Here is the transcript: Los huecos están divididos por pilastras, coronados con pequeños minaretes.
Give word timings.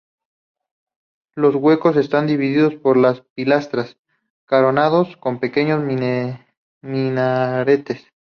Los 1.35 1.53
huecos 1.53 1.95
están 1.95 2.25
divididos 2.25 2.73
por 2.73 2.97
pilastras, 3.35 3.97
coronados 4.47 5.15
con 5.17 5.39
pequeños 5.39 5.83
minaretes. 6.81 8.07